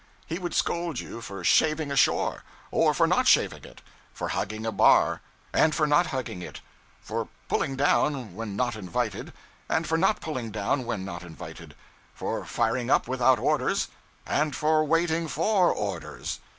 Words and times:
He 0.25 0.39
would 0.39 0.55
scold 0.55 0.99
you 0.99 1.21
for 1.21 1.43
shaving 1.43 1.91
a 1.91 1.95
shore, 1.95 2.43
and 2.73 2.97
for 2.97 3.05
not 3.05 3.27
shaving 3.27 3.63
it; 3.65 3.83
for 4.11 4.29
hugging 4.29 4.65
a 4.65 4.71
bar, 4.71 5.21
and 5.53 5.75
for 5.75 5.85
not 5.85 6.07
hugging 6.07 6.41
it; 6.41 6.59
for 6.99 7.27
'pulling 7.47 7.75
down' 7.75 8.33
when 8.33 8.55
not 8.55 8.75
invited, 8.75 9.31
and 9.69 9.85
for 9.85 9.99
not 9.99 10.19
pulling 10.19 10.49
down 10.49 10.85
when 10.87 11.05
not 11.05 11.21
invited; 11.21 11.75
for 12.15 12.43
firing 12.45 12.89
up 12.89 13.07
without 13.07 13.37
orders, 13.37 13.89
and 14.25 14.55
for 14.55 14.83
waiting 14.83 15.27
for 15.27 15.71
orders. 15.71 16.39